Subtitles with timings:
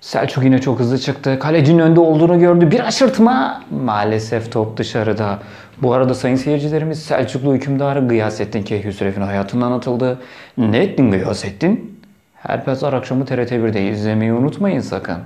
[0.00, 1.38] Selçuk yine çok hızlı çıktı.
[1.38, 2.70] Kalecinin önde olduğunu gördü.
[2.70, 3.62] Bir aşırtma.
[3.70, 5.38] Maalesef top dışarıda.
[5.82, 10.18] Bu arada sayın seyircilerimiz Selçuklu hükümdarı Gıyasettin Keyhüsref'in hayatından atıldı.
[10.58, 12.00] Ne ettin Gıyasettin?
[12.34, 15.18] Her pazar akşamı TRT1'de izlemeyi unutmayın sakın.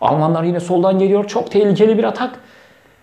[0.00, 1.24] Almanlar yine soldan geliyor.
[1.24, 2.30] Çok tehlikeli bir atak.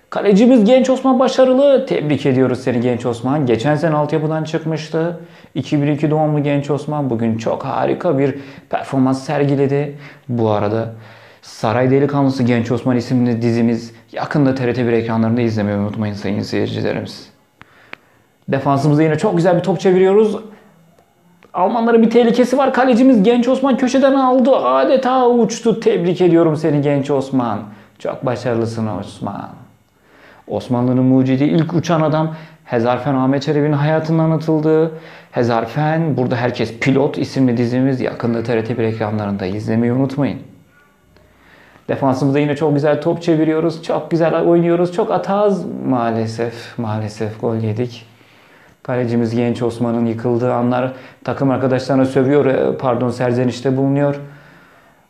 [0.09, 1.85] Kalecimiz Genç Osman başarılı.
[1.85, 3.45] Tebrik ediyoruz seni Genç Osman.
[3.45, 5.19] Geçen sene altyapıdan çıkmıştı.
[5.55, 8.35] 2002 doğumlu Genç Osman bugün çok harika bir
[8.69, 9.97] performans sergiledi.
[10.29, 10.93] Bu arada
[11.41, 17.29] Saray Delikanlısı Genç Osman isimli dizimiz yakında TRT1 ekranlarında izlemeyi unutmayın sayın seyircilerimiz.
[18.49, 20.37] Defansımızda yine çok güzel bir top çeviriyoruz.
[21.53, 22.73] Almanların bir tehlikesi var.
[22.73, 24.55] Kalecimiz Genç Osman köşeden aldı.
[24.55, 25.79] Adeta uçtu.
[25.79, 27.59] Tebrik ediyorum seni Genç Osman.
[27.99, 29.66] Çok başarılısın Osman.
[30.47, 34.91] Osmanlı'nın mucidi ilk uçan adam Hezarfen Ahmet Çelebi'nin hayatından atıldı.
[35.31, 40.39] Hezarfen burada herkes pilot isimli dizimiz yakında TRT1 ekranlarında izlemeyi unutmayın.
[41.89, 43.83] Defansımızda yine çok güzel top çeviriyoruz.
[43.83, 44.93] Çok güzel oynuyoruz.
[44.93, 48.05] Çok ataz maalesef maalesef gol yedik.
[48.83, 52.45] Kalecimiz Genç Osman'ın yıkıldığı anlar takım arkadaşlarına sövüyor.
[52.45, 54.15] e, Pardon serzenişte bulunuyor.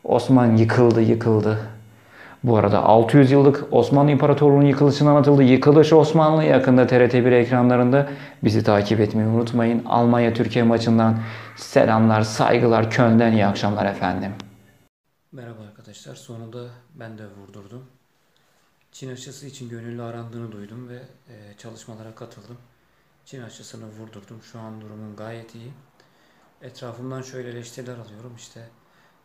[0.04, 1.58] Osman yıkıldı yıkıldı.
[2.44, 5.44] Bu arada 600 yıllık Osmanlı İmparatorluğu'nun yıkılışından atıldı.
[5.44, 8.10] Yıkılış Osmanlı yakında TRT1 ekranlarında
[8.44, 9.86] bizi takip etmeyi unutmayın.
[9.86, 11.20] Almanya-Türkiye maçından
[11.56, 14.32] selamlar, saygılar, Köln'den iyi akşamlar efendim.
[15.32, 16.16] Merhaba arkadaşlar.
[16.16, 16.66] Sonunda
[16.96, 17.84] ben de vurdurdum.
[18.92, 22.58] Çin aşısı için gönüllü arandığını duydum ve e, çalışmalara katıldım.
[23.26, 24.42] Çin aşısını vurdurdum.
[24.52, 25.72] Şu an durumum gayet iyi.
[26.62, 28.34] Etrafımdan şöyle eleştiriler alıyorum.
[28.38, 28.62] İşte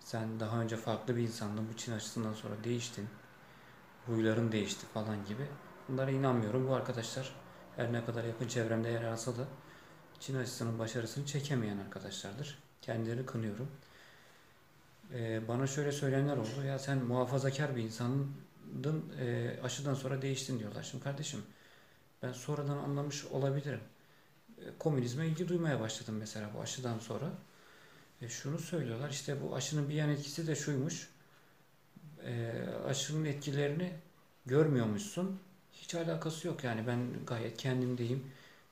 [0.04, 1.68] sen daha önce farklı bir insandın.
[1.72, 3.08] Bu Çin aşısından sonra değiştin.
[4.06, 5.46] Huyların değişti falan gibi.
[5.88, 6.68] Bunlara inanmıyorum.
[6.68, 7.34] Bu arkadaşlar
[7.76, 9.44] her ne kadar yakın çevremde yer alsa da
[10.20, 12.58] Çin aşısının başarısını çekemeyen arkadaşlardır.
[12.82, 13.68] Kendilerini kınıyorum.
[15.14, 16.64] Ee, bana şöyle söyleyenler oldu.
[16.66, 19.12] Ya sen muhafazakar bir insandın.
[19.20, 20.82] e, aşıdan sonra değiştin diyorlar.
[20.82, 21.40] Şimdi kardeşim
[22.22, 23.80] ben sonradan anlamış olabilirim.
[24.58, 27.32] E, komünizme ilgi duymaya başladım mesela bu aşıdan sonra.
[28.22, 31.08] E, şunu söylüyorlar işte bu aşının bir yan etkisi de şuymuş.
[32.26, 32.52] E,
[32.86, 33.92] aşının etkilerini
[34.46, 35.40] görmüyormuşsun.
[35.72, 38.26] Hiç alakası yok yani ben gayet kendimdeyim.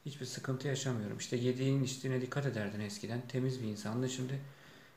[0.07, 1.19] Hiçbir sıkıntı yaşamıyorum.
[1.19, 3.23] İşte yediğin içtiğine dikkat ederdin eskiden.
[3.29, 4.07] Temiz bir insandın.
[4.07, 4.41] Şimdi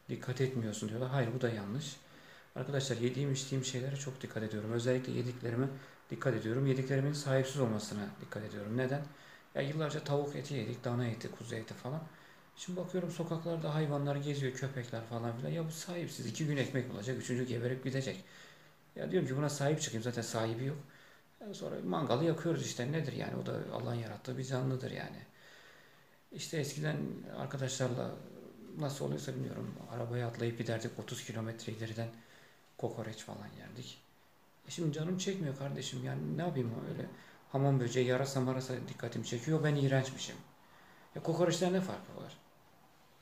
[0.10, 1.10] dikkat etmiyorsun diyorlar.
[1.10, 1.98] Hayır bu da yanlış.
[2.56, 4.72] Arkadaşlar yediğim içtiğim şeylere çok dikkat ediyorum.
[4.72, 5.68] Özellikle yediklerime
[6.10, 6.68] dikkat ediyorum.
[6.68, 8.78] Yediklerimin sahipsiz olmasına dikkat ediyorum.
[8.78, 9.02] Neden?
[9.56, 12.02] Ya yıllarca tavuk eti yedik, dana eti, kuzu eti falan.
[12.56, 15.50] Şimdi bakıyorum sokaklarda hayvanlar geziyor, köpekler falan filan.
[15.52, 16.26] Ya bu sahipsiz.
[16.26, 18.24] iki gün ekmek bulacak, üçüncü geberip gidecek.
[18.96, 20.04] Ya diyorum ki buna sahip çıkayım.
[20.04, 20.78] Zaten sahibi yok.
[21.42, 22.92] Ya sonra mangalı yakıyoruz işte.
[22.92, 23.36] Nedir yani?
[23.44, 25.20] O da Allah'ın yarattığı bir canlıdır yani.
[26.32, 26.98] İşte eskiden
[27.38, 28.12] arkadaşlarla
[28.80, 29.76] nasıl oluyorsa bilmiyorum.
[29.92, 32.08] Arabaya atlayıp giderdik 30 kilometre ileriden
[32.78, 34.02] kokoreç falan yerdik.
[34.68, 36.04] E şimdi canım çekmiyor kardeşim.
[36.06, 37.08] Yani ne yapayım öyle
[37.52, 39.64] hamam böceği yarasa marasa dikkatimi çekiyor.
[39.64, 40.36] Ben iğrençmişim.
[41.16, 42.43] Ya kokoreçten ne farkı var?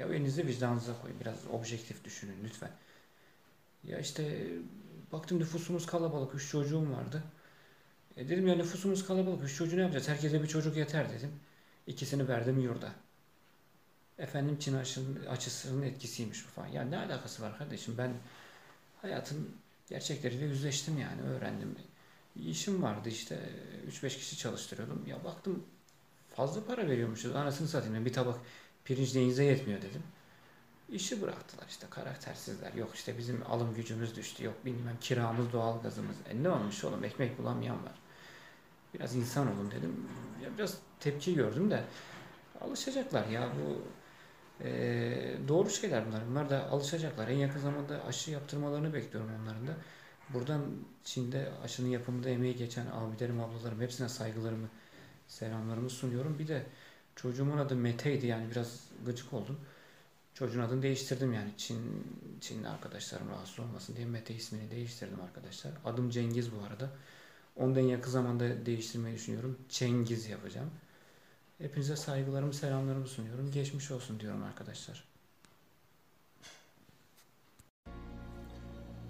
[0.02, 1.20] Ya elinizi vicdanınıza koyun.
[1.20, 2.72] Biraz objektif düşünün lütfen.
[3.84, 4.48] Ya işte
[5.12, 6.36] baktım nüfusumuz kalabalık.
[6.36, 7.24] Üç çocuğum vardı.
[8.18, 9.44] E dedim ya nüfusumuz kalabalık.
[9.44, 10.08] Üç çocuğu ne yapacağız?
[10.10, 11.32] Herkese bir çocuk yeter dedim.
[11.88, 12.92] İkisini verdim yurda.
[14.18, 14.76] Efendim Çin
[15.30, 16.68] açısının etkisiymiş bu falan.
[16.68, 17.96] Ya ne alakası var kardeşim?
[17.98, 18.14] Ben
[19.02, 19.50] hayatın
[19.90, 21.76] gerçekleriyle yüzleştim yani öğrendim.
[22.36, 23.40] İşim vardı işte
[23.92, 25.04] 3-5 kişi çalıştırıyordum.
[25.08, 25.64] Ya baktım
[26.36, 27.36] fazla para veriyormuşuz.
[27.36, 28.40] Anasını satayım bir tabak
[28.86, 30.04] pirinç neyinize yetmiyor dedim.
[30.90, 32.74] İşi bıraktılar işte karaktersizler.
[32.74, 34.46] Yok işte bizim alım gücümüz düştü.
[34.46, 36.16] Yok bilmem kiramız doğalgazımız.
[36.30, 37.96] E ne olmuş oğlum ekmek bulamayan var.
[38.94, 40.08] Biraz insan olun dedim.
[40.44, 41.84] Ya biraz tepki gördüm de
[42.62, 43.82] alışacaklar ya bu
[44.64, 46.28] e, doğru şeyler bunlar.
[46.30, 47.28] Bunlar da alışacaklar.
[47.28, 49.72] En yakın zamanda aşı yaptırmalarını bekliyorum onların da.
[50.30, 50.62] Buradan
[51.04, 54.68] Çin'de aşının yapımında emeği geçen abilerim, ablalarım hepsine saygılarımı,
[55.28, 56.40] selamlarımı sunuyorum.
[56.40, 56.66] Bir de
[57.16, 59.60] çocuğumun adı Mete'ydi yani biraz gıcık oldum.
[60.34, 62.08] Çocuğun adını değiştirdim yani Çin
[62.42, 65.72] Çinli arkadaşlarım rahatsız olmasın diye Mete ismini değiştirdim arkadaşlar.
[65.86, 66.90] Adım Cengiz bu arada.
[67.56, 69.58] Ondan yakın zamanda değiştirmeyi düşünüyorum.
[69.70, 70.70] Cengiz yapacağım.
[71.58, 73.52] Hepinize saygılarımı, selamlarımı sunuyorum.
[73.52, 75.04] Geçmiş olsun diyorum arkadaşlar.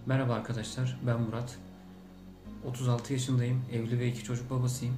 [0.05, 1.57] Merhaba arkadaşlar, ben Murat.
[2.65, 4.95] 36 yaşındayım, evli ve iki çocuk babasıyım.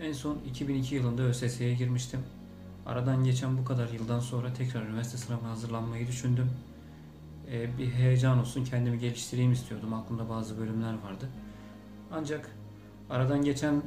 [0.00, 2.20] En son 2002 yılında ÖSS'ye girmiştim.
[2.86, 6.50] Aradan geçen bu kadar yıldan sonra tekrar üniversite sınavına hazırlanmayı düşündüm.
[7.50, 9.94] Ee, bir heyecan olsun, kendimi geliştireyim istiyordum.
[9.94, 11.28] Aklımda bazı bölümler vardı.
[12.12, 12.50] Ancak
[13.10, 13.82] aradan geçen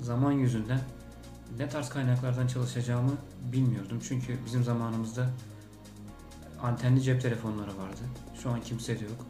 [0.00, 0.80] zaman yüzünden
[1.58, 3.12] ne tarz kaynaklardan çalışacağımı
[3.52, 3.98] bilmiyordum.
[4.08, 5.30] Çünkü bizim zamanımızda
[6.62, 8.00] antenli cep telefonları vardı.
[8.42, 9.26] Şu an kimse de yok.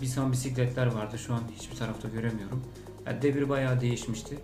[0.00, 1.18] Bisan bisikletler vardı.
[1.18, 2.62] Şu an hiçbir tarafta göremiyorum.
[3.06, 4.38] Yani devir bayağı değişmişti.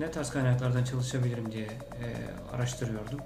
[0.00, 2.06] Ne tarz kaynaklardan çalışabilirim diye e,
[2.52, 3.20] araştırıyordum.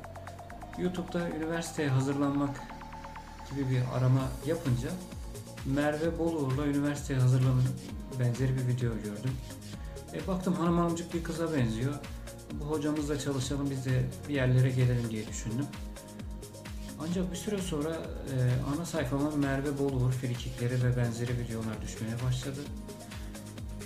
[0.79, 2.61] YouTube'da üniversiteye hazırlanmak
[3.51, 4.89] gibi bir arama yapınca
[5.67, 7.65] Merve Boluğur'la üniversiteye hazırlanın
[8.21, 9.31] benzeri bir video gördüm.
[10.15, 11.95] E, baktım hanım hanımcık bir kıza benziyor.
[12.53, 15.67] Bu hocamızla çalışalım biz de bir yerlere gelelim diye düşündüm.
[17.01, 18.37] Ancak bir süre sonra e,
[18.75, 22.61] ana sayfama Merve Boluğur frikikleri ve benzeri videolar düşmeye başladı.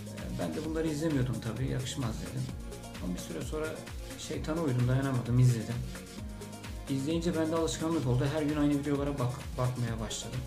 [0.06, 2.42] E, ben de bunları izlemiyordum tabii yakışmaz dedim.
[3.04, 3.66] Ama bir süre sonra
[4.18, 5.74] şeytana uydum dayanamadım izledim.
[6.90, 8.26] İzleyince bende alışkanlık oldu.
[8.34, 10.40] Her gün aynı videolara bak bakmaya başladım.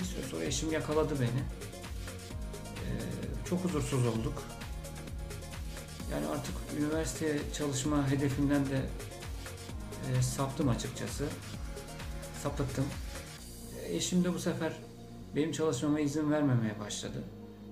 [0.00, 1.28] Bir süre sonra eşim yakaladı beni.
[1.28, 2.92] Ee,
[3.48, 4.42] çok huzursuz olduk.
[6.12, 8.82] Yani artık üniversiteye çalışma hedefimden de
[10.10, 11.24] e, saptım açıkçası.
[12.42, 12.84] Sapıttım.
[13.88, 14.72] Eşim de bu sefer
[15.36, 17.24] benim çalışmama izin vermemeye başladı.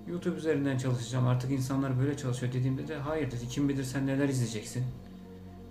[0.07, 4.29] YouTube üzerinden çalışacağım artık insanlar böyle çalışıyor dediğimde de hayır dedi kim bilir sen neler
[4.29, 4.85] izleyeceksin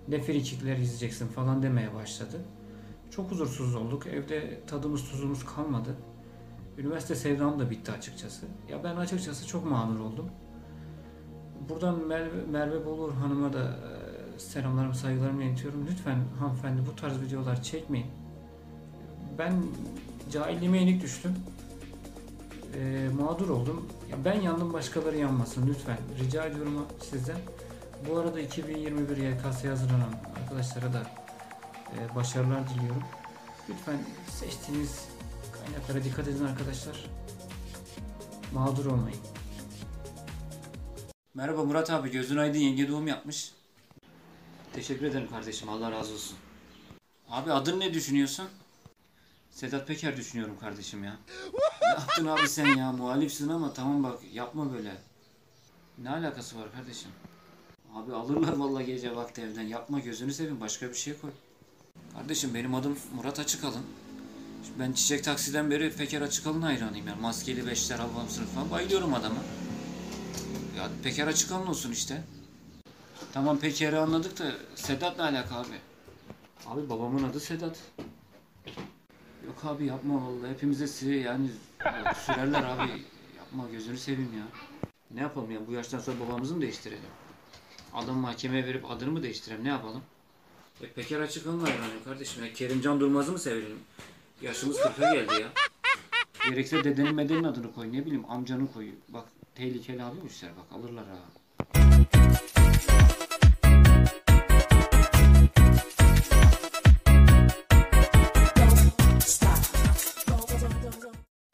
[0.07, 2.41] ne frikikler izleyeceksin falan demeye başladı.
[3.11, 4.07] Çok huzursuz olduk.
[4.07, 5.95] Evde tadımız tuzumuz kalmadı.
[6.77, 8.45] Üniversite sevdam da bitti açıkçası.
[8.69, 10.29] Ya ben açıkçası çok mağdur oldum.
[11.69, 15.87] Buradan Merve, Merve Bolur Hanım'a da e, selamlarımı, saygılarımı iletiyorum.
[15.91, 18.07] Lütfen hanımefendi bu tarz videolar çekmeyin.
[19.37, 19.53] Ben
[20.31, 21.35] cahilliğime yenik düştüm.
[22.75, 23.89] E, mağdur oldum.
[24.11, 25.97] Ya ben yandım başkaları yanmasın lütfen.
[26.19, 27.37] Rica ediyorum sizden.
[28.09, 31.03] Bu arada 2021 YKS'ye hazırlanan arkadaşlara da
[31.91, 33.03] e, başarılar diliyorum.
[33.69, 33.97] Lütfen
[34.27, 35.05] seçtiğiniz
[35.51, 37.05] kaynaklara dikkat edin arkadaşlar.
[38.53, 39.19] Mağdur olmayın.
[41.33, 43.51] Merhaba Murat abi, gözün aydın yenge doğum yapmış.
[44.73, 46.37] Teşekkür ederim kardeşim, Allah razı olsun.
[47.29, 48.47] Abi adın ne düşünüyorsun?
[49.51, 51.17] Sedat Peker düşünüyorum kardeşim ya.
[51.81, 52.91] ne yaptın abi sen ya?
[52.91, 54.91] Muhalifsin ama tamam bak yapma böyle.
[55.97, 57.11] Ne alakası var kardeşim?
[57.95, 59.61] Abi alırlar vallahi gece vakti evden.
[59.63, 61.31] Yapma gözünü seveyim başka bir şey koy.
[62.13, 63.83] Kardeşim benim adım Murat Açıkalın.
[64.65, 67.21] Şimdi Ben Çiçek Taksi'den beri Peker Açıkalın hayranıyım yani.
[67.21, 69.41] Maskeli Beşler, Albam Sınıf falan bayılıyorum adama.
[70.77, 72.23] Ya Peker Açıkalın olsun işte.
[73.33, 75.77] Tamam Peker'i anladık da Sedat ne alaka abi?
[76.65, 77.77] Abi babamın adı Sedat.
[79.45, 81.49] Yok abi yapma vallahi hepimize si yani
[82.25, 82.91] sürerler abi.
[83.37, 84.47] Yapma gözünü seveyim ya.
[85.11, 87.09] Ne yapalım ya bu yaştan sonra babamızı mı değiştirelim?
[87.93, 90.01] Adam mahkemeye verip adını mı değiştirelim ne yapalım?
[90.81, 92.45] E, Peker açık var yani kardeşim.
[92.45, 93.79] Ya, Kerimcan Durmaz'ı mı sevelim?
[94.41, 95.47] Yaşımız 40'a geldi ya.
[96.49, 98.87] Gerekse dedenin medenin adını koy ne bileyim amcanın koy.
[99.09, 101.17] Bak tehlikeli abi bu işler bak alırlar ha.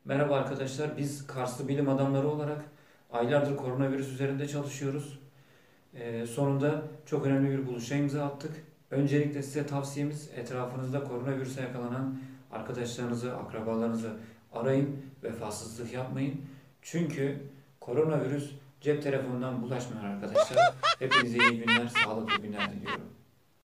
[0.08, 0.98] Merhaba arkadaşlar.
[0.98, 2.66] Biz Karslı bilim adamları olarak
[3.12, 5.20] aylardır koronavirüs üzerinde çalışıyoruz.
[5.94, 8.52] Ee, sonunda çok önemli bir buluşa imza attık.
[8.92, 12.20] Öncelikle size tavsiyemiz etrafınızda koronavirüse yakalanan
[12.52, 14.14] arkadaşlarınızı, akrabalarınızı
[14.54, 16.42] arayın, vefasızlık yapmayın.
[16.82, 17.40] Çünkü
[17.80, 18.52] koronavirüs
[18.82, 20.74] cep telefonundan bulaşmıyor arkadaşlar.
[21.00, 23.17] Hepinize iyi günler, sağlıklı günler diliyorum.